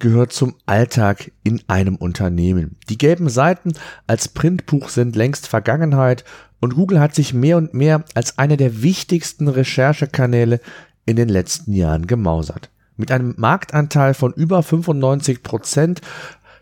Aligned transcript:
gehört 0.00 0.32
zum 0.32 0.56
Alltag 0.66 1.30
in 1.44 1.62
einem 1.68 1.96
Unternehmen. 1.96 2.76
Die 2.88 2.98
gelben 2.98 3.28
Seiten 3.28 3.72
als 4.06 4.28
Printbuch 4.28 4.88
sind 4.88 5.14
längst 5.14 5.46
Vergangenheit 5.46 6.24
und 6.58 6.74
Google 6.74 7.00
hat 7.00 7.14
sich 7.14 7.32
mehr 7.32 7.56
und 7.56 7.74
mehr 7.74 8.04
als 8.14 8.38
einer 8.38 8.56
der 8.56 8.82
wichtigsten 8.82 9.48
Recherchekanäle 9.48 10.60
in 11.06 11.16
den 11.16 11.28
letzten 11.28 11.72
Jahren 11.72 12.06
gemausert. 12.06 12.70
Mit 12.96 13.12
einem 13.12 13.34
Marktanteil 13.38 14.14
von 14.14 14.32
über 14.32 14.62
95 14.62 15.42
Prozent 15.42 16.00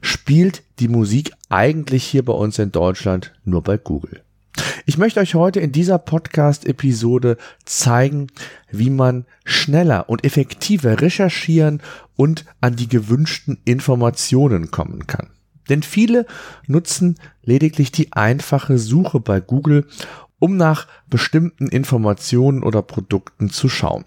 spielt 0.01 0.63
die 0.79 0.89
Musik 0.89 1.33
eigentlich 1.49 2.05
hier 2.05 2.25
bei 2.25 2.33
uns 2.33 2.59
in 2.59 2.71
Deutschland 2.71 3.35
nur 3.45 3.63
bei 3.63 3.77
Google. 3.77 4.23
Ich 4.89 4.97
möchte 4.97 5.21
euch 5.21 5.35
heute 5.35 5.61
in 5.61 5.71
dieser 5.71 5.99
Podcast-Episode 5.99 7.37
zeigen, 7.67 8.29
wie 8.71 8.89
man 8.89 9.27
schneller 9.45 10.09
und 10.09 10.25
effektiver 10.25 11.03
recherchieren 11.03 11.83
und 12.17 12.47
an 12.63 12.75
die 12.75 12.89
gewünschten 12.89 13.59
Informationen 13.67 14.71
kommen 14.71 15.07
kann. 15.07 15.29
Denn 15.69 15.83
viele 15.83 16.25
nutzen 16.67 17.17
lediglich 17.43 17.93
die 17.93 18.15
einfache 18.15 18.79
Suche 18.79 19.21
bei 19.21 19.41
Google, 19.41 19.87
um 20.39 20.57
nach 20.57 20.87
bestimmten 21.11 21.69
Informationen 21.69 22.63
oder 22.63 22.81
Produkten 22.81 23.51
zu 23.51 23.69
schauen. 23.69 24.07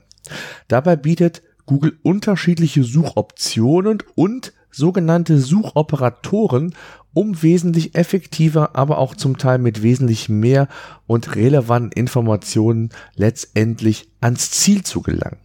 Dabei 0.68 0.95
bietet 0.95 1.44
Google 1.68 2.00
unterschiedliche 2.02 2.84
Suchoptionen 2.84 4.00
und 4.16 4.52
sogenannte 4.72 5.39
Suchoperatoren, 5.39 6.73
um 7.14 7.41
wesentlich 7.44 7.95
effektiver, 7.95 8.75
aber 8.75 8.97
auch 8.97 9.16
zum 9.16 9.38
Teil 9.38 9.59
mit 9.59 9.83
wesentlich 9.83 10.30
mehr 10.30 10.67
und 11.08 11.36
relevanten 11.36 11.91
Informationen 11.91 12.89
letztendlich 13.16 14.09
ans 14.22 14.52
Ziel 14.52 14.83
zu 14.83 15.02
gelangen. 15.02 15.38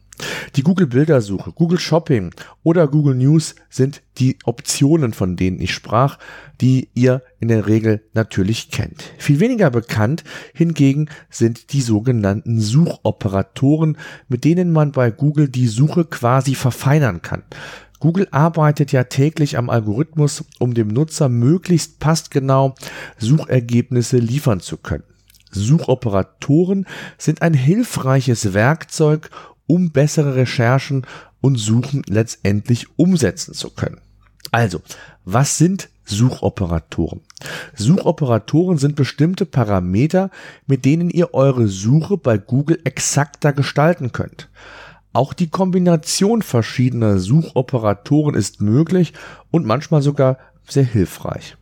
Die 0.55 0.63
Google 0.63 0.87
Bildersuche, 0.87 1.53
Google 1.53 1.79
Shopping 1.79 2.31
oder 2.63 2.89
Google 2.89 3.15
News 3.15 3.55
sind 3.69 4.03
die 4.19 4.39
Optionen, 4.45 5.13
von 5.13 5.37
denen 5.37 5.61
ich 5.61 5.75
sprach, 5.75 6.19
die 6.61 6.89
ihr 6.95 7.23
in 7.39 7.49
der 7.49 7.67
Regel 7.67 8.03
natürlich 8.15 8.71
kennt. 8.71 9.05
Viel 9.19 9.41
weniger 9.41 9.71
bekannt 9.71 10.25
hingegen 10.55 11.09
sind 11.29 11.75
die 11.75 11.83
sogenannten 11.83 12.61
Suchoperatoren, 12.61 13.99
mit 14.29 14.45
denen 14.45 14.73
man 14.73 14.93
bei 14.93 15.11
Google 15.11 15.49
die 15.49 15.69
Suche 15.69 16.07
quasi 16.07 16.55
verfeinern 16.55 17.21
kann. 17.21 17.43
Google 17.99 18.29
arbeitet 18.31 18.93
ja 18.93 19.05
täglich 19.05 19.57
am 19.57 19.71
Algorithmus, 19.71 20.45
um 20.59 20.75
dem 20.75 20.89
Nutzer 20.89 21.29
möglichst 21.29 21.99
passgenau 21.99 22.75
Suchergebnisse 23.19 24.19
liefern 24.19 24.61
zu 24.61 24.77
können. 24.77 25.05
Suchoperatoren 25.51 26.87
sind 27.19 27.43
ein 27.43 27.55
hilfreiches 27.55 28.53
Werkzeug, 28.53 29.31
um 29.67 29.91
bessere 29.91 30.37
Recherchen 30.37 31.07
und 31.41 31.57
Suchen 31.57 32.03
letztendlich 32.07 32.87
umsetzen 32.97 33.55
zu 33.55 33.71
können. 33.71 34.01
Also, 34.53 34.81
was 35.25 35.59
sind 35.59 35.89
Suchoperatoren? 36.05 37.21
Suchoperatoren 37.75 38.79
sind 38.79 38.95
bestimmte 38.95 39.45
Parameter, 39.45 40.31
mit 40.67 40.85
denen 40.85 41.11
ihr 41.11 41.35
eure 41.35 41.67
Suche 41.69 42.17
bei 42.17 42.39
Google 42.39 42.79
exakter 42.85 43.53
gestalten 43.53 44.13
könnt. 44.13 44.49
Auch 45.17 45.33
die 45.33 45.49
Kombination 45.49 46.43
verschiedener 46.43 47.19
Suchoperatoren 47.19 48.35
ist 48.35 48.61
möglich 48.61 49.15
und 49.51 49.65
manchmal 49.65 50.03
sogar 50.03 50.37
sehr 50.69 50.85
hilfreich. 50.85 51.57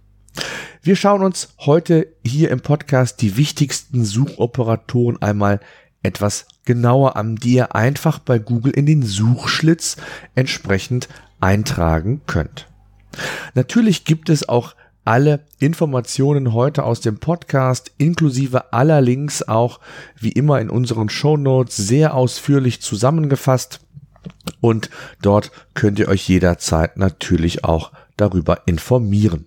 Wir 0.83 0.97
schauen 0.97 1.23
uns 1.23 1.55
heute 1.61 2.09
hier 2.27 2.51
im 2.51 2.63
Podcast 2.63 3.23
die 3.23 3.37
wichtigsten 3.37 4.05
Suchoperatoren 4.05 5.23
einmal 5.23 5.61
etwas 6.03 6.49
genauer 6.65 7.15
an, 7.15 7.37
die 7.37 7.53
ihr 7.55 7.77
einfach 7.77 8.19
bei 8.19 8.41
Google 8.41 8.73
in 8.73 8.87
den 8.87 9.05
Suchschlitz 9.05 9.99
entsprechend 10.35 11.09
eintragen 11.41 12.23
könnt. 12.27 12.67
Natürlich 13.55 14.05
gibt 14.05 14.31
es 14.31 14.49
auch 14.49 14.75
alle 15.05 15.45
Informationen 15.59 16.53
heute 16.53 16.85
aus 16.85 17.01
dem 17.01 17.19
Podcast 17.19 17.93
inklusive 17.99 18.73
aller 18.73 19.01
Links 19.01 19.43
auch 19.43 19.81
wie 20.19 20.33
immer 20.33 20.61
in 20.61 20.71
unseren 20.71 21.09
Show 21.09 21.65
sehr 21.69 22.15
ausführlich 22.15 22.81
zusammengefasst 22.81 23.81
und 24.61 24.91
dort 25.21 25.51
könnt 25.75 25.99
ihr 25.99 26.09
euch 26.09 26.29
jederzeit 26.29 26.97
natürlich 26.97 27.65
auch 27.65 27.93
darüber 28.17 28.63
informieren. 28.67 29.47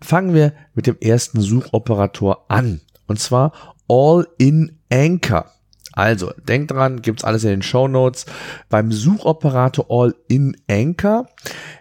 Fangen 0.00 0.34
wir 0.34 0.52
mit 0.74 0.86
dem 0.86 0.96
ersten 1.00 1.40
Suchoperator 1.40 2.46
an 2.48 2.80
und 3.06 3.20
zwar 3.20 3.52
All 3.88 4.26
in 4.38 4.78
Anchor. 4.90 5.50
Also, 5.92 6.32
denkt 6.48 6.70
dran, 6.70 7.02
gibt's 7.02 7.24
alles 7.24 7.44
in 7.44 7.50
den 7.50 7.62
Show 7.62 7.88
Notes. 7.88 8.26
Beim 8.68 8.92
Suchoperator 8.92 9.86
All 9.88 10.14
in 10.28 10.56
Anchor 10.68 11.28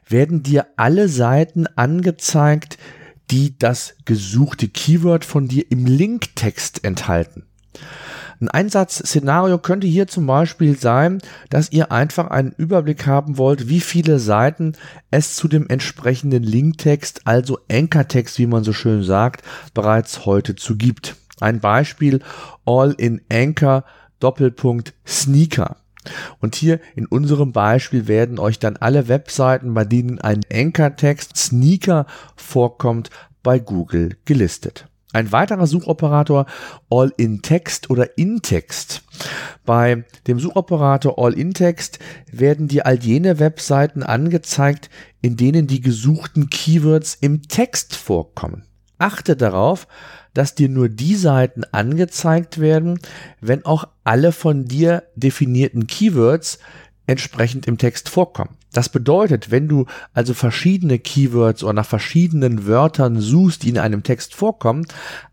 werden 0.07 0.43
dir 0.43 0.67
alle 0.75 1.07
Seiten 1.07 1.67
angezeigt, 1.75 2.77
die 3.31 3.57
das 3.57 3.95
gesuchte 4.05 4.67
Keyword 4.67 5.23
von 5.23 5.47
dir 5.47 5.71
im 5.71 5.85
Linktext 5.85 6.83
enthalten. 6.83 7.45
Ein 8.41 8.49
Einsatzszenario 8.49 9.59
könnte 9.59 9.85
hier 9.85 10.07
zum 10.07 10.25
Beispiel 10.25 10.75
sein, 10.77 11.21
dass 11.51 11.71
ihr 11.71 11.91
einfach 11.91 12.31
einen 12.31 12.53
Überblick 12.57 13.05
haben 13.05 13.37
wollt, 13.37 13.69
wie 13.69 13.79
viele 13.79 14.17
Seiten 14.17 14.73
es 15.11 15.35
zu 15.35 15.47
dem 15.47 15.67
entsprechenden 15.69 16.41
Linktext, 16.41 17.21
also 17.25 17.59
Anchor-Text, 17.71 18.39
wie 18.39 18.47
man 18.47 18.63
so 18.63 18.73
schön 18.73 19.03
sagt, 19.03 19.43
bereits 19.75 20.25
heute 20.25 20.55
zu 20.55 20.75
gibt. 20.75 21.15
Ein 21.39 21.59
Beispiel 21.59 22.21
All 22.65 22.93
in 22.93 23.21
Anchor 23.31 23.83
Doppelpunkt 24.21 24.93
Sneaker. 25.05 25.77
Und 26.39 26.55
hier 26.55 26.79
in 26.95 27.05
unserem 27.05 27.51
Beispiel 27.51 28.07
werden 28.07 28.39
euch 28.39 28.57
dann 28.59 28.77
alle 28.77 29.07
Webseiten, 29.07 29.73
bei 29.73 29.85
denen 29.85 30.19
ein 30.19 30.41
Anchor-Text 30.51 31.37
Sneaker 31.37 32.05
vorkommt, 32.35 33.09
bei 33.43 33.59
Google 33.59 34.17
gelistet. 34.25 34.87
Ein 35.13 35.31
weiterer 35.31 35.67
Suchoperator 35.67 36.45
All-in-Text 36.89 37.89
oder 37.89 38.17
In-Text. 38.17 39.03
Bei 39.65 40.05
dem 40.25 40.39
Suchoperator 40.39 41.19
All-in-Text 41.19 41.99
werden 42.31 42.69
dir 42.69 42.85
all 42.85 42.97
jene 42.97 43.39
Webseiten 43.39 44.03
angezeigt, 44.03 44.89
in 45.21 45.35
denen 45.35 45.67
die 45.67 45.81
gesuchten 45.81 46.49
Keywords 46.49 47.17
im 47.19 47.41
Text 47.43 47.95
vorkommen. 47.95 48.63
Achte 49.01 49.35
darauf, 49.35 49.87
dass 50.33 50.55
dir 50.55 50.69
nur 50.69 50.87
die 50.87 51.15
Seiten 51.15 51.63
angezeigt 51.71 52.59
werden, 52.59 52.99
wenn 53.41 53.65
auch 53.65 53.85
alle 54.03 54.31
von 54.31 54.65
dir 54.65 55.03
definierten 55.15 55.87
Keywords 55.87 56.59
entsprechend 57.07 57.67
im 57.67 57.77
Text 57.77 58.09
vorkommen. 58.09 58.57
Das 58.73 58.87
bedeutet, 58.87 59.51
wenn 59.51 59.67
du 59.67 59.85
also 60.13 60.33
verschiedene 60.33 60.97
Keywords 60.97 61.63
oder 61.63 61.73
nach 61.73 61.85
verschiedenen 61.85 62.67
Wörtern 62.67 63.19
suchst, 63.19 63.63
die 63.63 63.69
in 63.69 63.79
einem 63.79 64.03
Text 64.03 64.33
vorkommen, 64.33 64.85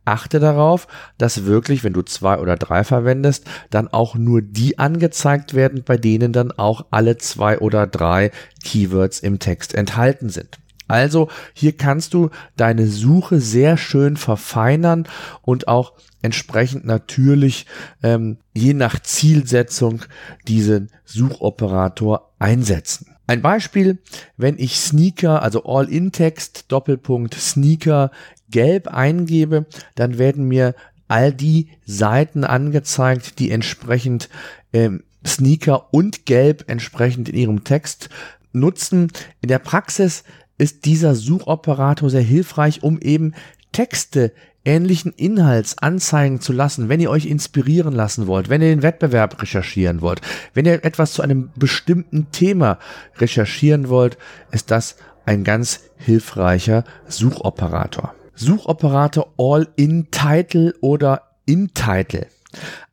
achte 0.05 0.41
darauf, 0.41 0.89
dass 1.19 1.45
wirklich, 1.45 1.85
wenn 1.85 1.93
du 1.93 2.03
zwei 2.03 2.39
oder 2.39 2.57
drei 2.57 2.83
verwendest, 2.83 3.45
dann 3.71 3.87
auch 3.87 4.17
nur 4.17 4.43
die 4.43 4.79
angezeigt 4.79 5.55
werden, 5.55 5.85
bei 5.85 5.97
denen 5.97 6.33
dann 6.33 6.51
auch 6.51 6.87
alle 6.91 7.17
zwei 7.19 7.59
oder 7.61 7.87
drei 7.87 8.33
Keywords 8.65 9.21
im 9.21 9.39
Text 9.39 9.75
enthalten 9.75 10.31
sind. 10.31 10.59
Also 10.89 11.29
hier 11.53 11.77
kannst 11.77 12.15
du 12.15 12.31
deine 12.57 12.87
Suche 12.87 13.41
sehr 13.41 13.77
schön 13.77 14.17
verfeinern 14.17 15.07
und 15.43 15.69
auch 15.69 15.93
entsprechend 16.23 16.85
natürlich 16.85 17.67
ähm, 18.03 18.39
je 18.55 18.75
nach 18.75 18.99
Zielsetzung 19.01 20.03
diesen 20.49 20.91
Suchoperator 21.05 22.33
einsetzen. 22.39 23.15
Ein 23.27 23.43
Beispiel, 23.43 23.99
wenn 24.39 24.59
ich 24.59 24.81
Sneaker, 24.81 25.43
also 25.43 25.65
All-in-Text, 25.65 26.73
Doppelpunkt 26.73 27.35
Sneaker 27.35 28.11
gelb 28.51 28.89
eingebe, 28.89 29.67
dann 29.95 30.17
werden 30.19 30.49
mir 30.49 30.75
all 31.09 31.33
die 31.33 31.69
Seiten 31.85 32.45
angezeigt, 32.45 33.39
die 33.39 33.51
entsprechend 33.51 34.31
ähm, 34.73 35.05
Sneaker 35.27 35.93
und 35.93 36.27
gelb 36.27 36.65
entsprechend 36.69 37.29
in 37.29 37.37
ihrem 37.37 37.65
Text 37.65 38.09
nutzen. 38.53 39.13
In 39.41 39.49
der 39.49 39.59
Praxis 39.59 40.25
ist 40.59 40.85
dieser 40.85 41.15
Suchoperator 41.15 42.11
sehr 42.11 42.23
hilfreich, 42.23 42.83
um 42.83 43.01
eben 43.01 43.35
Texte 43.73 44.33
ähnlichen 44.65 45.13
Inhalts 45.13 45.79
anzeigen 45.79 46.41
zu 46.41 46.53
lassen, 46.53 46.89
wenn 46.89 47.01
ihr 47.01 47.11
euch 47.11 47.27
inspirieren 47.27 47.95
lassen 47.95 48.27
wollt, 48.27 48.51
wenn 48.51 48.61
ihr 48.61 48.69
den 48.69 48.83
Wettbewerb 48.83 49.41
recherchieren 49.41 50.03
wollt, 50.03 50.21
wenn 50.53 50.67
ihr 50.67 50.85
etwas 50.85 51.13
zu 51.13 51.23
einem 51.23 51.51
bestimmten 51.57 52.31
Thema 52.33 52.79
recherchieren 53.19 53.89
wollt, 53.89 54.19
ist 54.51 54.71
das 54.71 54.97
ein 55.25 55.45
ganz 55.45 55.81
hilfreicher 55.97 56.85
Suchoperator. 57.07 58.15
Suchoperator 58.35 59.33
All-in-Title 59.37 60.75
oder 60.81 61.23
in-Title. 61.47 62.27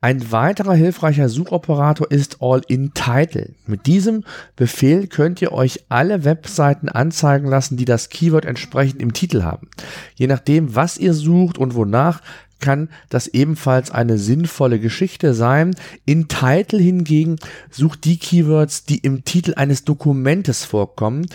Ein 0.00 0.30
weiterer 0.32 0.74
hilfreicher 0.74 1.28
Suchoperator 1.28 2.10
ist 2.10 2.38
All-in-Title. 2.40 3.54
Mit 3.66 3.86
diesem 3.86 4.24
Befehl 4.54 5.06
könnt 5.06 5.40
ihr 5.40 5.52
euch 5.52 5.84
alle 5.88 6.24
Webseiten 6.24 6.88
anzeigen 6.88 7.46
lassen, 7.48 7.76
die 7.76 7.86
das 7.86 8.10
Keyword 8.10 8.44
entsprechend 8.44 9.00
im 9.00 9.14
Titel 9.14 9.42
haben. 9.42 9.68
Je 10.14 10.26
nachdem, 10.26 10.74
was 10.74 10.98
ihr 10.98 11.14
sucht 11.14 11.56
und 11.58 11.74
wonach, 11.74 12.20
kann 12.58 12.88
das 13.08 13.26
ebenfalls 13.26 13.90
eine 13.90 14.18
sinnvolle 14.18 14.78
Geschichte 14.78 15.34
sein. 15.34 15.74
In 16.04 16.28
Title 16.28 16.78
hingegen 16.78 17.36
sucht 17.70 18.04
die 18.04 18.18
Keywords, 18.18 18.84
die 18.84 18.98
im 18.98 19.24
Titel 19.24 19.54
eines 19.56 19.84
Dokumentes 19.84 20.64
vorkommen 20.64 21.26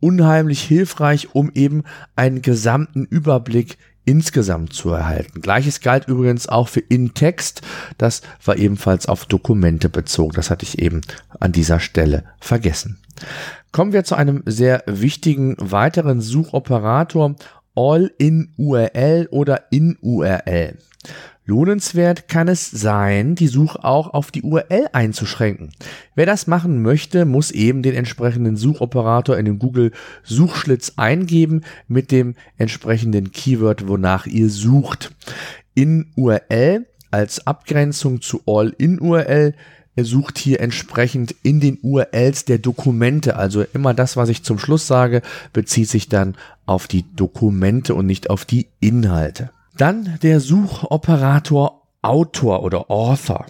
unheimlich 0.00 0.62
hilfreich, 0.62 1.34
um 1.34 1.50
eben 1.54 1.84
einen 2.16 2.42
gesamten 2.42 3.04
Überblick 3.04 3.76
insgesamt 4.04 4.72
zu 4.72 4.90
erhalten. 4.90 5.40
Gleiches 5.40 5.80
galt 5.80 6.08
übrigens 6.08 6.48
auch 6.48 6.68
für 6.68 6.80
In-Text. 6.80 7.62
Das 7.98 8.22
war 8.44 8.56
ebenfalls 8.56 9.06
auf 9.06 9.26
Dokumente 9.26 9.88
bezogen. 9.88 10.34
Das 10.34 10.50
hatte 10.50 10.64
ich 10.64 10.78
eben 10.78 11.00
an 11.38 11.52
dieser 11.52 11.80
Stelle 11.80 12.24
vergessen. 12.40 12.98
Kommen 13.72 13.92
wir 13.92 14.04
zu 14.04 14.14
einem 14.14 14.42
sehr 14.46 14.82
wichtigen 14.86 15.56
weiteren 15.58 16.20
Suchoperator 16.20 17.36
All-in-URL 17.76 19.28
oder 19.30 19.64
in-URL. 19.70 20.76
Lohnenswert 21.44 22.28
kann 22.28 22.48
es 22.48 22.70
sein, 22.70 23.34
die 23.34 23.48
Suche 23.48 23.82
auch 23.84 24.12
auf 24.12 24.30
die 24.30 24.42
URL 24.42 24.88
einzuschränken. 24.92 25.70
Wer 26.14 26.26
das 26.26 26.46
machen 26.46 26.82
möchte, 26.82 27.24
muss 27.24 27.50
eben 27.50 27.82
den 27.82 27.94
entsprechenden 27.94 28.56
Suchoperator 28.56 29.36
in 29.36 29.46
den 29.46 29.58
Google 29.58 29.92
Suchschlitz 30.22 30.92
eingeben 30.96 31.62
mit 31.88 32.12
dem 32.12 32.34
entsprechenden 32.56 33.32
Keyword, 33.32 33.88
wonach 33.88 34.26
ihr 34.26 34.48
sucht. 34.48 35.12
In 35.74 36.06
URL 36.16 36.86
als 37.10 37.46
Abgrenzung 37.46 38.20
zu 38.20 38.42
All-in-URL 38.46 39.54
er 39.96 40.04
sucht 40.04 40.38
hier 40.38 40.60
entsprechend 40.60 41.34
in 41.42 41.60
den 41.60 41.78
URLs 41.82 42.44
der 42.44 42.58
Dokumente. 42.58 43.36
Also 43.36 43.64
immer 43.74 43.92
das, 43.92 44.16
was 44.16 44.28
ich 44.28 44.44
zum 44.44 44.58
Schluss 44.58 44.86
sage, 44.86 45.20
bezieht 45.52 45.88
sich 45.88 46.08
dann 46.08 46.36
auf 46.64 46.86
die 46.86 47.04
Dokumente 47.16 47.94
und 47.94 48.06
nicht 48.06 48.30
auf 48.30 48.44
die 48.44 48.68
Inhalte. 48.78 49.50
Dann 49.80 50.18
der 50.22 50.40
Suchoperator 50.40 51.86
Autor 52.02 52.64
oder 52.64 52.90
Author. 52.90 53.46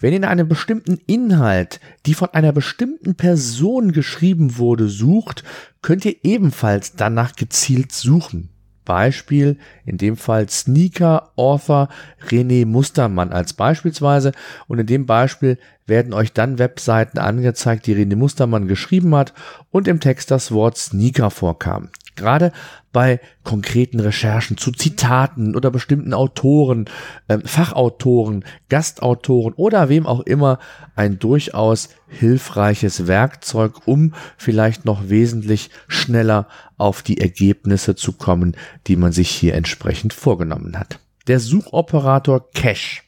Wenn 0.00 0.10
ihr 0.10 0.16
in 0.16 0.24
einem 0.24 0.48
bestimmten 0.48 0.98
Inhalt, 1.06 1.78
die 2.06 2.14
von 2.14 2.30
einer 2.30 2.50
bestimmten 2.50 3.14
Person 3.14 3.92
geschrieben 3.92 4.58
wurde, 4.58 4.88
sucht, 4.88 5.44
könnt 5.80 6.04
ihr 6.06 6.16
ebenfalls 6.24 6.96
danach 6.96 7.36
gezielt 7.36 7.92
suchen. 7.92 8.48
Beispiel, 8.84 9.56
in 9.86 9.96
dem 9.96 10.16
Fall 10.16 10.48
Sneaker 10.48 11.30
Author 11.36 11.88
René 12.26 12.66
Mustermann 12.66 13.32
als 13.32 13.52
beispielsweise 13.52 14.32
und 14.66 14.80
in 14.80 14.88
dem 14.88 15.06
Beispiel 15.06 15.58
werden 15.86 16.14
euch 16.14 16.32
dann 16.32 16.58
Webseiten 16.58 17.18
angezeigt, 17.18 17.86
die 17.86 17.94
René 17.94 18.16
Mustermann 18.16 18.66
geschrieben 18.66 19.14
hat 19.14 19.32
und 19.70 19.86
im 19.86 20.00
Text 20.00 20.32
das 20.32 20.50
Wort 20.50 20.76
Sneaker 20.78 21.30
vorkam. 21.30 21.90
Gerade 22.16 22.52
bei 22.92 23.20
konkreten 23.42 24.00
Recherchen 24.00 24.56
zu 24.56 24.70
Zitaten 24.70 25.56
oder 25.56 25.70
bestimmten 25.70 26.14
Autoren, 26.14 26.86
äh, 27.28 27.38
Fachautoren, 27.44 28.44
Gastautoren 28.68 29.52
oder 29.54 29.88
wem 29.88 30.06
auch 30.06 30.20
immer 30.20 30.58
ein 30.94 31.18
durchaus 31.18 31.88
hilfreiches 32.06 33.06
Werkzeug, 33.06 33.86
um 33.86 34.14
vielleicht 34.36 34.84
noch 34.84 35.08
wesentlich 35.08 35.70
schneller 35.88 36.46
auf 36.78 37.02
die 37.02 37.20
Ergebnisse 37.20 37.96
zu 37.96 38.12
kommen, 38.12 38.56
die 38.86 38.96
man 38.96 39.12
sich 39.12 39.30
hier 39.30 39.54
entsprechend 39.54 40.12
vorgenommen 40.12 40.78
hat. 40.78 41.00
Der 41.26 41.40
Suchoperator 41.40 42.50
Cache. 42.52 43.02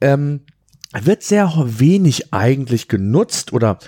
Ähm, 0.00 0.40
wird 0.92 1.22
sehr 1.22 1.52
wenig 1.64 2.32
eigentlich 2.32 2.88
genutzt 2.88 3.52
oder 3.52 3.78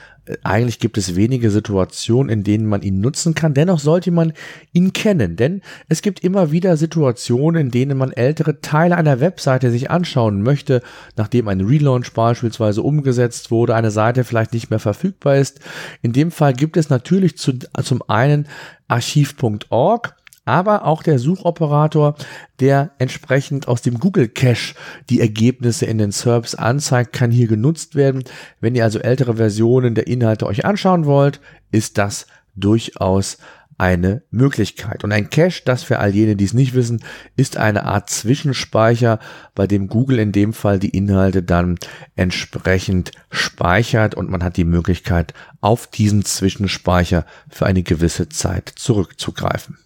eigentlich 0.45 0.79
gibt 0.79 0.99
es 0.99 1.17
wenige 1.17 1.51
Situationen, 1.51 2.31
in 2.31 2.45
denen 2.45 2.67
man 2.67 2.83
ihn 2.83 3.01
nutzen 3.01 3.35
kann. 3.35 3.55
Dennoch 3.55 3.81
sollte 3.81 4.13
man 4.13 4.33
ihn 4.73 4.93
kennen, 4.93 5.35
denn 5.35 5.63
es 5.89 6.01
gibt 6.01 6.21
immer 6.21 6.53
wieder 6.53 6.77
Situationen, 6.77 7.61
in 7.61 7.71
denen 7.73 7.99
man 7.99 8.13
ältere 8.13 8.61
Teile 8.61 8.97
einer 8.97 9.19
Webseite 9.19 9.73
sich 9.73 9.91
anschauen 9.91 10.43
möchte, 10.43 10.81
nachdem 11.17 11.49
ein 11.49 11.61
Relaunch 11.61 12.13
beispielsweise 12.13 12.83
umgesetzt 12.83 13.51
wurde, 13.51 13.75
eine 13.75 13.91
Seite 13.91 14.23
vielleicht 14.23 14.53
nicht 14.53 14.71
mehr 14.71 14.79
verfügbar 14.79 15.37
ist. 15.37 15.61
In 16.03 16.13
dem 16.13 16.31
Fall 16.31 16.53
gibt 16.53 16.77
es 16.77 16.89
natürlich 16.89 17.37
zu, 17.37 17.59
zum 17.83 18.03
einen 18.09 18.47
archiv.org, 18.87 20.15
aber 20.45 20.85
auch 20.85 21.03
der 21.03 21.19
Suchoperator, 21.19 22.17
der 22.61 22.93
entsprechend 22.99 23.69
aus 23.69 23.83
dem 23.83 23.99
Google 23.99 24.29
Cache 24.29 24.75
die 25.09 25.21
Ergebnisse 25.21 25.87
in 25.87 25.99
den 25.99 26.13
SERPs 26.13 26.55
anzeigt, 26.55 27.13
kann 27.13 27.31
hier 27.31 27.47
genutzt 27.47 27.95
werden. 27.95 28.25
Wenn 28.61 28.75
ihr 28.75 28.85
also 28.85 28.99
ältere 28.99 29.37
Versionen 29.37 29.95
der 29.95 30.07
Inhalte 30.07 30.47
euch 30.47 30.65
anschauen 30.65 31.07
wollt, 31.07 31.41
ist 31.71 31.99
das 31.99 32.27
durchaus 32.55 33.39
eine 33.79 34.23
Möglichkeit. 34.31 35.03
Und 35.03 35.13
ein 35.13 35.31
Cache, 35.31 35.63
das 35.65 35.83
für 35.83 35.99
all 35.99 36.15
jene, 36.15 36.37
die 36.37 36.45
es 36.45 36.53
nicht 36.53 36.75
wissen, 36.75 37.03
ist 37.37 37.57
eine 37.57 37.85
Art 37.85 38.11
Zwischenspeicher, 38.11 39.19
bei 39.55 39.67
dem 39.67 39.89
Google 39.89 40.21
in 40.21 40.31
dem 40.31 40.53
Fall 40.53 40.79
die 40.79 40.91
Inhalte 40.91 41.43
dann 41.43 41.79
entsprechend 42.15 43.11
speichert 43.31 44.15
und 44.15 44.31
man 44.31 44.45
hat 44.45 44.57
die 44.57 44.65
Möglichkeit, 44.65 45.35
auf 45.61 45.89
diesen 45.89 46.25
Zwischenspeicher 46.25 47.27
für 47.49 47.67
eine 47.67 47.83
gewisse 47.83 48.29
Zeit 48.29 48.73
zurückzugreifen. 48.77 49.79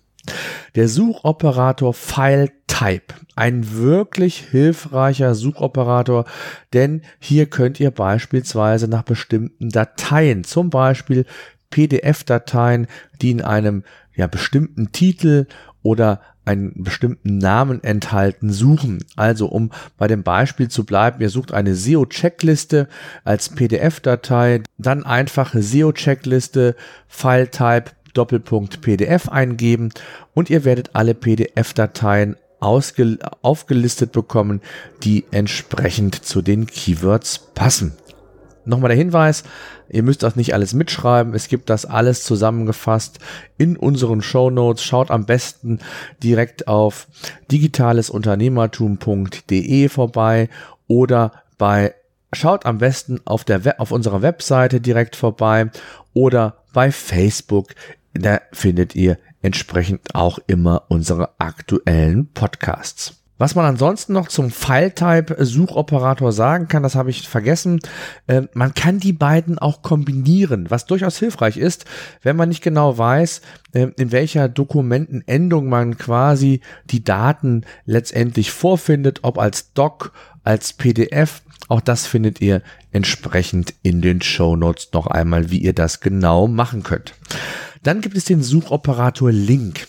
Der 0.74 0.88
Suchoperator 0.88 1.94
FileType, 1.94 3.14
ein 3.34 3.72
wirklich 3.72 4.38
hilfreicher 4.38 5.34
Suchoperator, 5.34 6.24
denn 6.72 7.02
hier 7.18 7.46
könnt 7.46 7.80
ihr 7.80 7.90
beispielsweise 7.90 8.88
nach 8.88 9.02
bestimmten 9.02 9.70
Dateien, 9.70 10.44
zum 10.44 10.70
Beispiel 10.70 11.26
PDF-Dateien, 11.70 12.86
die 13.20 13.30
in 13.30 13.42
einem 13.42 13.84
ja, 14.14 14.26
bestimmten 14.26 14.92
Titel 14.92 15.46
oder 15.82 16.20
einen 16.46 16.84
bestimmten 16.84 17.38
Namen 17.38 17.82
enthalten, 17.82 18.52
suchen. 18.52 19.04
Also 19.16 19.48
um 19.48 19.72
bei 19.98 20.06
dem 20.06 20.22
Beispiel 20.22 20.68
zu 20.68 20.86
bleiben, 20.86 21.20
ihr 21.20 21.28
sucht 21.28 21.52
eine 21.52 21.74
SEO-Checkliste 21.74 22.88
als 23.24 23.50
PDF-Datei, 23.50 24.62
dann 24.78 25.04
einfach 25.04 25.54
SEO-Checkliste, 25.54 26.76
File-Type, 27.08 27.90
Doppelpunkt 28.16 28.80
PDF 28.80 29.28
eingeben 29.28 29.90
und 30.34 30.50
ihr 30.50 30.64
werdet 30.64 30.90
alle 30.94 31.14
PDF-Dateien 31.14 32.34
aufgelistet 32.60 34.12
bekommen, 34.12 34.60
die 35.02 35.24
entsprechend 35.30 36.24
zu 36.24 36.40
den 36.42 36.66
Keywords 36.66 37.50
passen. 37.54 37.94
Nochmal 38.64 38.88
der 38.88 38.98
Hinweis, 38.98 39.44
ihr 39.88 40.02
müsst 40.02 40.24
das 40.24 40.34
nicht 40.34 40.52
alles 40.52 40.74
mitschreiben, 40.74 41.34
es 41.34 41.46
gibt 41.48 41.70
das 41.70 41.86
alles 41.86 42.24
zusammengefasst 42.24 43.20
in 43.58 43.76
unseren 43.76 44.22
Show 44.22 44.50
Notes. 44.50 44.82
Schaut 44.82 45.12
am 45.12 45.24
besten 45.24 45.78
direkt 46.22 46.66
auf 46.66 47.06
digitalesunternehmertum.de 47.52 49.88
vorbei 49.88 50.48
oder 50.88 51.30
bei 51.58 51.94
Schaut 52.32 52.66
am 52.66 52.78
besten 52.78 53.20
auf, 53.24 53.44
der 53.44 53.80
auf 53.80 53.92
unserer 53.92 54.20
Webseite 54.20 54.80
direkt 54.80 55.14
vorbei 55.14 55.70
oder 56.12 56.64
bei 56.72 56.90
Facebook 56.90 57.68
da 58.18 58.40
findet 58.52 58.94
ihr 58.94 59.18
entsprechend 59.42 60.14
auch 60.14 60.38
immer 60.46 60.84
unsere 60.88 61.38
aktuellen 61.38 62.32
Podcasts. 62.32 63.22
Was 63.38 63.54
man 63.54 63.66
ansonsten 63.66 64.14
noch 64.14 64.28
zum 64.28 64.50
File-Type-Suchoperator 64.50 66.32
sagen 66.32 66.68
kann, 66.68 66.82
das 66.82 66.94
habe 66.94 67.10
ich 67.10 67.28
vergessen. 67.28 67.80
Äh, 68.26 68.42
man 68.54 68.72
kann 68.72 68.98
die 68.98 69.12
beiden 69.12 69.58
auch 69.58 69.82
kombinieren, 69.82 70.70
was 70.70 70.86
durchaus 70.86 71.18
hilfreich 71.18 71.58
ist, 71.58 71.84
wenn 72.22 72.36
man 72.36 72.48
nicht 72.48 72.62
genau 72.62 72.96
weiß, 72.96 73.42
äh, 73.72 73.88
in 73.98 74.10
welcher 74.10 74.48
Dokumentenendung 74.48 75.68
man 75.68 75.98
quasi 75.98 76.62
die 76.86 77.04
Daten 77.04 77.66
letztendlich 77.84 78.52
vorfindet, 78.52 79.18
ob 79.22 79.38
als 79.38 79.74
Doc, 79.74 80.12
als 80.42 80.72
PDF. 80.72 81.42
Auch 81.68 81.82
das 81.82 82.06
findet 82.06 82.40
ihr 82.40 82.62
entsprechend 82.90 83.74
in 83.82 84.00
den 84.00 84.22
Show 84.22 84.56
Notes 84.56 84.88
noch 84.94 85.08
einmal, 85.08 85.50
wie 85.50 85.58
ihr 85.58 85.74
das 85.74 86.00
genau 86.00 86.48
machen 86.48 86.82
könnt. 86.82 87.12
Dann 87.82 88.00
gibt 88.00 88.16
es 88.16 88.24
den 88.24 88.42
Suchoperator 88.42 89.32
Link. 89.32 89.86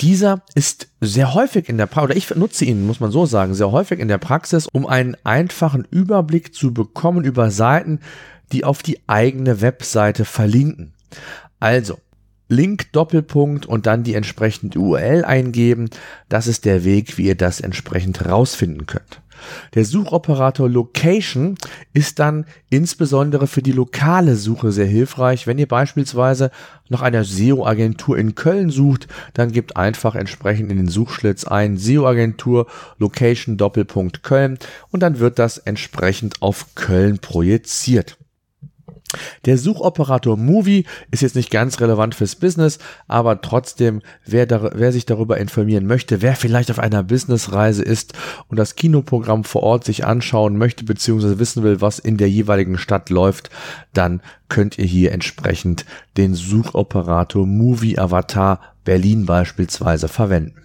Dieser 0.00 0.42
ist 0.54 0.88
sehr 1.00 1.34
häufig 1.34 1.68
in 1.68 1.76
der 1.76 1.86
Praxis, 1.86 2.04
oder 2.04 2.16
ich 2.16 2.36
nutze 2.36 2.64
ihn, 2.64 2.86
muss 2.86 3.00
man 3.00 3.10
so 3.10 3.26
sagen, 3.26 3.54
sehr 3.54 3.72
häufig 3.72 3.98
in 3.98 4.08
der 4.08 4.18
Praxis, 4.18 4.68
um 4.72 4.86
einen 4.86 5.16
einfachen 5.24 5.86
Überblick 5.90 6.54
zu 6.54 6.72
bekommen 6.72 7.24
über 7.24 7.50
Seiten, 7.50 8.00
die 8.52 8.64
auf 8.64 8.82
die 8.82 9.00
eigene 9.06 9.60
Webseite 9.60 10.24
verlinken. 10.24 10.92
Also, 11.58 11.98
Link 12.50 12.92
Doppelpunkt 12.92 13.64
und 13.64 13.86
dann 13.86 14.02
die 14.02 14.14
entsprechende 14.14 14.78
URL 14.78 15.24
eingeben. 15.24 15.88
Das 16.28 16.46
ist 16.46 16.64
der 16.64 16.84
Weg, 16.84 17.16
wie 17.16 17.26
ihr 17.28 17.36
das 17.36 17.60
entsprechend 17.60 18.26
rausfinden 18.26 18.86
könnt. 18.86 19.22
Der 19.74 19.84
Suchoperator 19.84 20.68
Location 20.68 21.56
ist 21.92 22.18
dann 22.18 22.44
insbesondere 22.68 23.46
für 23.46 23.62
die 23.62 23.72
lokale 23.72 24.36
Suche 24.36 24.72
sehr 24.72 24.86
hilfreich. 24.86 25.46
Wenn 25.46 25.58
ihr 25.58 25.68
beispielsweise 25.68 26.50
nach 26.88 27.02
einer 27.02 27.24
SEO-Agentur 27.24 28.18
in 28.18 28.34
Köln 28.34 28.70
sucht, 28.70 29.08
dann 29.34 29.52
gebt 29.52 29.76
einfach 29.76 30.14
entsprechend 30.14 30.70
in 30.70 30.76
den 30.76 30.88
Suchschlitz 30.88 31.44
ein 31.44 31.76
SEO-Agentur 31.76 32.66
Location 32.98 33.56
Doppelpunkt 33.56 34.22
Köln 34.22 34.58
und 34.90 35.00
dann 35.00 35.18
wird 35.20 35.38
das 35.38 35.58
entsprechend 35.58 36.42
auf 36.42 36.74
Köln 36.74 37.18
projiziert. 37.18 38.18
Der 39.50 39.58
Suchoperator 39.58 40.36
Movie 40.36 40.84
ist 41.10 41.22
jetzt 41.22 41.34
nicht 41.34 41.50
ganz 41.50 41.80
relevant 41.80 42.14
fürs 42.14 42.36
Business, 42.36 42.78
aber 43.08 43.40
trotzdem, 43.40 44.00
wer, 44.24 44.46
da, 44.46 44.70
wer 44.74 44.92
sich 44.92 45.06
darüber 45.06 45.38
informieren 45.38 45.86
möchte, 45.86 46.22
wer 46.22 46.36
vielleicht 46.36 46.70
auf 46.70 46.78
einer 46.78 47.02
Businessreise 47.02 47.82
ist 47.82 48.12
und 48.46 48.58
das 48.58 48.76
Kinoprogramm 48.76 49.42
vor 49.42 49.64
Ort 49.64 49.82
sich 49.84 50.04
anschauen 50.04 50.56
möchte, 50.56 50.84
beziehungsweise 50.84 51.40
wissen 51.40 51.64
will, 51.64 51.80
was 51.80 51.98
in 51.98 52.16
der 52.16 52.30
jeweiligen 52.30 52.78
Stadt 52.78 53.10
läuft, 53.10 53.50
dann 53.92 54.22
könnt 54.48 54.78
ihr 54.78 54.84
hier 54.84 55.10
entsprechend 55.10 55.84
den 56.16 56.36
Suchoperator 56.36 57.44
Movie 57.44 57.98
Avatar 57.98 58.60
Berlin 58.84 59.26
beispielsweise 59.26 60.06
verwenden. 60.06 60.62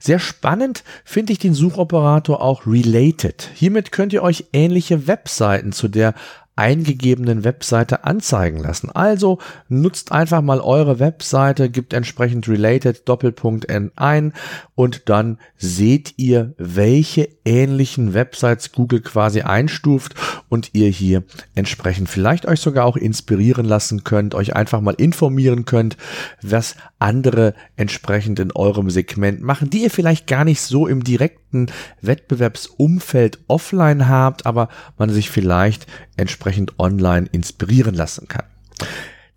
Sehr 0.00 0.18
spannend 0.18 0.82
finde 1.04 1.34
ich 1.34 1.38
den 1.38 1.52
Suchoperator 1.52 2.40
auch 2.40 2.66
Related. 2.66 3.50
Hiermit 3.54 3.92
könnt 3.92 4.14
ihr 4.14 4.22
euch 4.22 4.46
ähnliche 4.54 5.06
Webseiten 5.06 5.72
zu 5.72 5.88
der 5.88 6.14
eingegebenen 6.58 7.44
Webseite 7.44 8.02
anzeigen 8.02 8.58
lassen. 8.58 8.90
Also 8.90 9.38
nutzt 9.68 10.10
einfach 10.10 10.42
mal 10.42 10.60
eure 10.60 10.98
Webseite, 10.98 11.70
gibt 11.70 11.92
entsprechend 11.92 12.48
related 12.48 13.08
Doppelpunkt 13.08 13.66
N 13.66 13.92
ein 13.94 14.32
und 14.74 15.08
dann 15.08 15.38
seht 15.56 16.14
ihr, 16.16 16.54
welche 16.58 17.28
ähnlichen 17.44 18.12
Websites 18.12 18.72
Google 18.72 19.00
quasi 19.02 19.42
einstuft 19.42 20.16
und 20.48 20.70
ihr 20.72 20.88
hier 20.88 21.22
entsprechend 21.54 22.08
vielleicht 22.08 22.44
euch 22.46 22.60
sogar 22.60 22.86
auch 22.86 22.96
inspirieren 22.96 23.64
lassen 23.64 24.02
könnt, 24.02 24.34
euch 24.34 24.56
einfach 24.56 24.80
mal 24.80 24.94
informieren 24.94 25.64
könnt, 25.64 25.96
was 26.42 26.74
andere 26.98 27.54
entsprechend 27.76 28.40
in 28.40 28.50
eurem 28.50 28.90
Segment 28.90 29.42
machen, 29.42 29.70
die 29.70 29.84
ihr 29.84 29.90
vielleicht 29.90 30.26
gar 30.26 30.44
nicht 30.44 30.60
so 30.60 30.88
im 30.88 31.04
direkten 31.04 31.66
Wettbewerbsumfeld 32.02 33.38
offline 33.46 34.08
habt, 34.08 34.44
aber 34.44 34.68
man 34.98 35.10
sich 35.10 35.30
vielleicht 35.30 35.86
entsprechend 36.16 36.47
online 36.78 37.28
inspirieren 37.32 37.94
lassen 37.94 38.28
kann. 38.28 38.44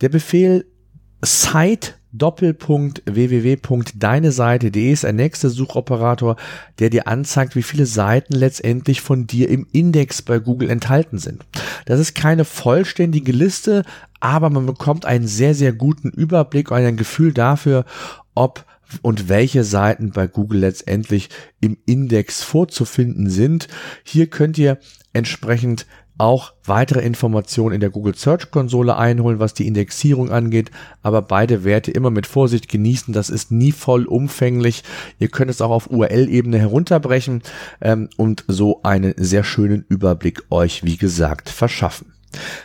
Der 0.02 0.10
Befehl 0.10 0.66
Site 1.24 1.94
Doppelpunkt 2.14 3.04
www.deineseite.de 3.06 4.92
ist 4.92 5.06
ein 5.06 5.16
nächster 5.16 5.50
Suchoperator, 5.50 6.36
der 6.80 6.90
dir 6.90 7.08
anzeigt, 7.08 7.56
wie 7.56 7.64
viele 7.64 7.86
Seiten 7.86 8.34
letztendlich 8.34 9.00
von 9.02 9.28
dir 9.28 9.48
im 9.50 9.66
Index 9.72 10.22
bei 10.22 10.40
Google 10.40 10.70
enthalten 10.70 11.20
sind. 11.20 11.46
Das 11.86 12.00
ist 12.00 12.14
keine 12.14 12.44
vollständige 12.44 13.32
Liste, 13.32 13.84
aber 14.20 14.50
man 14.50 14.66
bekommt 14.66 15.06
einen 15.06 15.28
sehr, 15.28 15.56
sehr 15.56 15.72
guten 15.72 16.10
Überblick 16.10 16.72
und 16.72 16.78
ein 16.78 16.98
Gefühl 16.98 17.34
dafür, 17.34 17.86
ob 18.36 18.66
und 19.02 19.30
welche 19.30 19.64
Seiten 19.64 20.12
bei 20.12 20.28
Google 20.28 20.60
letztendlich 20.60 21.30
im 21.62 21.78
Index 21.86 22.44
vorzufinden 22.44 23.30
sind. 23.30 23.70
Hier 24.04 24.28
könnt 24.28 24.58
ihr 24.58 24.80
entsprechend 25.14 25.86
auch 26.22 26.54
weitere 26.66 27.02
Informationen 27.02 27.74
in 27.74 27.82
der 27.82 27.90
Google 27.90 28.14
Search 28.16 28.52
Konsole 28.52 28.96
einholen, 28.96 29.40
was 29.40 29.56
die 29.56 29.66
Indexierung 29.66 30.30
angeht, 30.30 30.70
aber 31.02 31.24
beide 31.24 31.64
Werte 31.64 31.90
immer 31.90 32.12
mit 32.12 32.28
Vorsicht 32.28 32.70
genießen. 32.70 33.12
Das 33.12 33.32
ist 33.32 33.52
nie 33.52 33.72
vollumfänglich. 33.72 34.84
Ihr 35.18 35.30
könnt 35.30 35.50
es 35.50 35.62
auch 35.62 35.72
auf 35.72 35.90
URL-Ebene 35.90 36.60
herunterbrechen 36.60 37.42
ähm, 37.82 38.08
und 38.18 38.46
so 38.48 38.84
einen 38.84 39.16
sehr 39.18 39.44
schönen 39.44 39.84
Überblick 39.90 40.44
euch, 40.52 40.84
wie 40.84 40.98
gesagt, 40.98 41.50
verschaffen. 41.50 42.14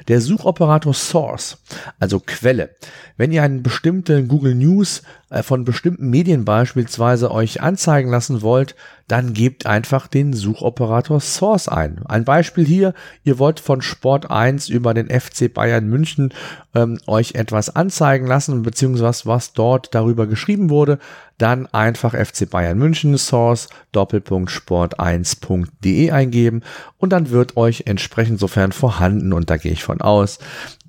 Der 0.08 0.20
Suchoperator 0.20 0.94
Source, 0.94 1.58
also 1.99 2.20
Quelle. 2.20 2.70
Wenn 3.16 3.32
ihr 3.32 3.42
einen 3.42 3.62
bestimmten 3.62 4.28
Google 4.28 4.54
News 4.54 5.02
äh, 5.30 5.42
von 5.42 5.64
bestimmten 5.64 6.11
Medien 6.11 6.44
beispielsweise 6.44 7.30
euch 7.30 7.61
anzeigen 7.62 8.11
lassen 8.11 8.42
wollt, 8.42 8.76
dann 9.08 9.32
gebt 9.32 9.66
einfach 9.66 10.06
den 10.06 10.32
Suchoperator 10.32 11.20
Source 11.20 11.68
ein. 11.68 12.00
Ein 12.06 12.25
Beispiel 12.25 12.66
hier, 12.66 12.94
ihr 13.25 13.38
wollt 13.38 13.61
von 13.61 13.80
Sport 13.82 14.30
1 14.30 14.68
über 14.68 14.94
den 14.94 15.08
FC 15.08 15.52
Bayern 15.52 15.88
München 15.88 16.35
ähm, 16.75 16.99
euch 17.06 17.35
etwas 17.35 17.75
anzeigen 17.75 18.26
lassen, 18.26 18.62
beziehungsweise 18.62 19.26
was 19.26 19.52
dort 19.52 19.94
darüber 19.94 20.26
geschrieben 20.26 20.70
wurde, 20.70 20.99
dann 21.38 21.66
einfach 21.66 22.14
FC 22.14 22.49
Bayern 22.49 22.78
München 22.78 23.16
Source 23.19 23.69
Doppelpunkt 23.93 24.50
Sport1.de 24.50 26.11
eingeben 26.11 26.62
und 26.99 27.11
dann 27.11 27.31
wird 27.31 27.57
euch 27.57 27.85
entsprechend 27.87 28.40
sofern 28.40 28.73
vorhanden 28.73 29.33
und 29.33 29.50
da 29.50 29.57
gehe 29.57 29.73
ich 29.73 29.85
von 29.85 30.00
aus, 30.00 30.38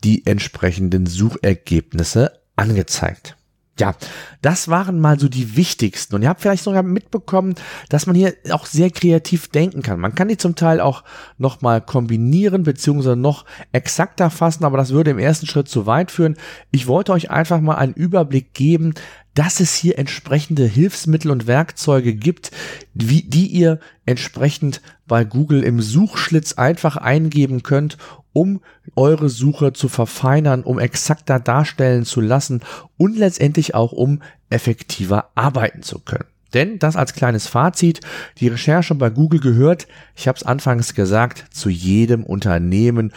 die 0.03 0.25
entsprechenden 0.25 1.05
Suchergebnisse 1.05 2.39
angezeigt. 2.55 3.37
Ja, 3.79 3.95
das 4.41 4.69
waren 4.69 4.99
mal 4.99 5.19
so 5.19 5.29
die 5.29 5.55
wichtigsten. 5.55 6.15
Und 6.15 6.23
ihr 6.23 6.29
habt 6.29 6.41
vielleicht 6.41 6.63
sogar 6.63 6.83
mitbekommen, 6.83 7.55
dass 7.89 8.07
man 8.07 8.15
hier 8.15 8.33
auch 8.49 8.65
sehr 8.65 8.89
kreativ 8.89 9.49
denken 9.49 9.81
kann. 9.83 9.99
Man 9.99 10.15
kann 10.15 10.27
die 10.27 10.37
zum 10.37 10.55
Teil 10.55 10.79
auch 10.79 11.03
nochmal 11.37 11.81
kombinieren, 11.81 12.63
beziehungsweise 12.63 13.15
noch 13.15 13.45
exakter 13.71 14.29
fassen, 14.29 14.65
aber 14.65 14.77
das 14.77 14.91
würde 14.91 15.11
im 15.11 15.19
ersten 15.19 15.45
Schritt 15.45 15.69
zu 15.69 15.85
weit 15.85 16.11
führen. 16.11 16.37
Ich 16.71 16.87
wollte 16.87 17.11
euch 17.11 17.29
einfach 17.29 17.61
mal 17.61 17.75
einen 17.75 17.93
Überblick 17.93 18.53
geben, 18.53 18.93
dass 19.37 19.59
es 19.59 19.75
hier 19.75 19.99
entsprechende 19.99 20.65
Hilfsmittel 20.65 21.29
und 21.29 21.45
Werkzeuge 21.45 22.15
gibt, 22.15 22.49
wie, 22.95 23.21
die 23.21 23.45
ihr 23.45 23.79
entsprechend 24.07 24.81
bei 25.05 25.23
Google 25.25 25.61
im 25.61 25.79
Suchschlitz 25.79 26.53
einfach 26.53 26.97
eingeben 26.97 27.61
könnt, 27.61 27.99
um 28.37 28.61
eure 28.95 29.29
Suche 29.29 29.73
zu 29.73 29.89
verfeinern, 29.89 30.61
um 30.61 30.77
exakter 30.77 31.39
darstellen 31.39 32.05
zu 32.05 32.21
lassen 32.21 32.61
und 32.95 33.17
letztendlich 33.17 33.73
auch 33.73 33.93
um 33.93 34.21
effektiver 34.51 35.31
arbeiten 35.33 35.81
zu 35.81 35.97
können. 35.97 36.25
Denn 36.53 36.77
das 36.77 36.95
als 36.95 37.15
kleines 37.15 37.47
Fazit, 37.47 38.01
die 38.37 38.47
Recherche 38.47 38.93
bei 38.93 39.09
Google 39.09 39.39
gehört, 39.39 39.87
ich 40.15 40.27
habe 40.27 40.37
es 40.37 40.43
anfangs 40.43 40.93
gesagt, 40.93 41.45
zu 41.49 41.69
jedem 41.69 42.23
Unternehmen 42.23 43.11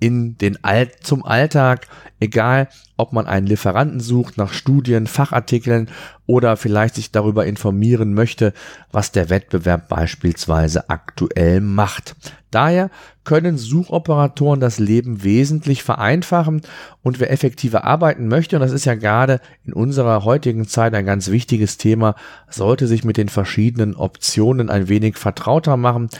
in 0.00 0.36
den 0.38 0.62
All 0.64 0.90
zum 1.00 1.24
Alltag, 1.24 1.86
egal 2.24 2.68
ob 2.96 3.12
man 3.12 3.26
einen 3.26 3.46
Lieferanten 3.46 4.00
sucht 4.00 4.38
nach 4.38 4.52
Studien, 4.52 5.06
Fachartikeln 5.06 5.88
oder 6.26 6.56
vielleicht 6.56 6.94
sich 6.94 7.10
darüber 7.10 7.44
informieren 7.44 8.14
möchte, 8.14 8.52
was 8.92 9.12
der 9.12 9.30
Wettbewerb 9.30 9.88
beispielsweise 9.88 10.88
aktuell 10.90 11.60
macht. 11.60 12.14
Daher 12.50 12.90
können 13.24 13.58
Suchoperatoren 13.58 14.60
das 14.60 14.78
Leben 14.78 15.24
wesentlich 15.24 15.82
vereinfachen 15.82 16.62
und 17.02 17.18
wer 17.18 17.32
effektiver 17.32 17.82
arbeiten 17.82 18.28
möchte, 18.28 18.54
und 18.54 18.60
das 18.60 18.70
ist 18.70 18.84
ja 18.84 18.94
gerade 18.94 19.40
in 19.64 19.72
unserer 19.72 20.24
heutigen 20.24 20.68
Zeit 20.68 20.94
ein 20.94 21.04
ganz 21.06 21.30
wichtiges 21.30 21.78
Thema, 21.78 22.14
sollte 22.48 22.86
sich 22.86 23.02
mit 23.02 23.16
den 23.16 23.28
verschiedenen 23.28 23.96
Optionen 23.96 24.70
ein 24.70 24.88
wenig 24.88 25.16
vertrauter 25.16 25.76
machen, 25.76 26.10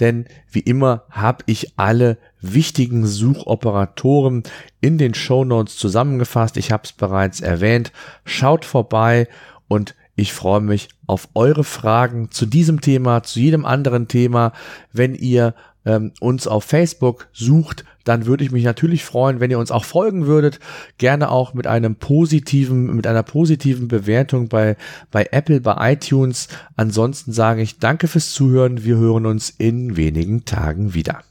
denn 0.00 0.24
wie 0.50 0.60
immer 0.60 1.04
habe 1.10 1.44
ich 1.46 1.78
alle 1.78 2.18
wichtigen 2.40 3.06
Suchoperatoren 3.06 4.42
in 4.84 4.98
den 4.98 5.14
Show 5.14 5.46
Notes 5.46 5.78
zusammengefasst. 5.78 6.58
Ich 6.58 6.70
habe 6.70 6.82
es 6.84 6.92
bereits 6.92 7.40
erwähnt. 7.40 7.90
Schaut 8.26 8.66
vorbei 8.66 9.28
und 9.66 9.94
ich 10.14 10.34
freue 10.34 10.60
mich 10.60 10.90
auf 11.06 11.28
eure 11.32 11.64
Fragen 11.64 12.30
zu 12.30 12.44
diesem 12.44 12.82
Thema, 12.82 13.22
zu 13.22 13.40
jedem 13.40 13.64
anderen 13.64 14.08
Thema. 14.08 14.52
Wenn 14.92 15.14
ihr 15.14 15.54
ähm, 15.86 16.12
uns 16.20 16.46
auf 16.46 16.64
Facebook 16.64 17.28
sucht, 17.32 17.86
dann 18.04 18.26
würde 18.26 18.44
ich 18.44 18.52
mich 18.52 18.64
natürlich 18.64 19.06
freuen, 19.06 19.40
wenn 19.40 19.50
ihr 19.50 19.58
uns 19.58 19.70
auch 19.70 19.86
folgen 19.86 20.26
würdet. 20.26 20.60
Gerne 20.98 21.30
auch 21.30 21.54
mit 21.54 21.66
einem 21.66 21.96
positiven, 21.96 22.94
mit 22.94 23.06
einer 23.06 23.22
positiven 23.22 23.88
Bewertung 23.88 24.48
bei, 24.48 24.76
bei 25.10 25.28
Apple, 25.30 25.62
bei 25.62 25.94
iTunes. 25.94 26.48
Ansonsten 26.76 27.32
sage 27.32 27.62
ich 27.62 27.78
danke 27.78 28.06
fürs 28.06 28.32
Zuhören. 28.32 28.84
Wir 28.84 28.96
hören 28.96 29.24
uns 29.24 29.48
in 29.48 29.96
wenigen 29.96 30.44
Tagen 30.44 30.92
wieder. 30.92 31.22